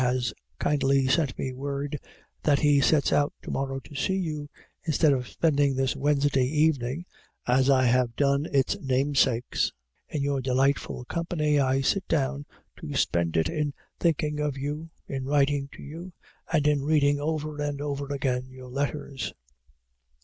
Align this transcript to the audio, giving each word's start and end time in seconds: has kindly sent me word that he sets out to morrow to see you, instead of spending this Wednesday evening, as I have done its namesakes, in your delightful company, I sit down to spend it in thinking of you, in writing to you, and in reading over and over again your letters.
has 0.01 0.33
kindly 0.57 1.05
sent 1.07 1.37
me 1.37 1.53
word 1.53 1.99
that 2.41 2.57
he 2.61 2.81
sets 2.81 3.13
out 3.13 3.31
to 3.43 3.51
morrow 3.51 3.79
to 3.79 3.93
see 3.93 4.15
you, 4.15 4.49
instead 4.83 5.13
of 5.13 5.27
spending 5.27 5.75
this 5.75 5.95
Wednesday 5.95 6.41
evening, 6.47 7.05
as 7.45 7.69
I 7.69 7.83
have 7.83 8.15
done 8.15 8.47
its 8.51 8.75
namesakes, 8.81 9.71
in 10.09 10.23
your 10.23 10.41
delightful 10.41 11.05
company, 11.05 11.59
I 11.59 11.81
sit 11.81 12.07
down 12.07 12.47
to 12.77 12.95
spend 12.95 13.37
it 13.37 13.47
in 13.47 13.75
thinking 13.99 14.39
of 14.39 14.57
you, 14.57 14.89
in 15.07 15.25
writing 15.25 15.69
to 15.73 15.83
you, 15.83 16.13
and 16.51 16.65
in 16.65 16.81
reading 16.83 17.19
over 17.19 17.61
and 17.61 17.79
over 17.79 18.07
again 18.11 18.47
your 18.49 18.69
letters. 18.69 19.33